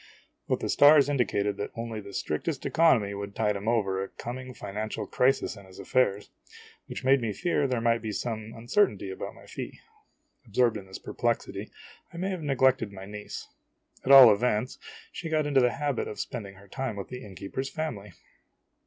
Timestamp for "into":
15.45-15.61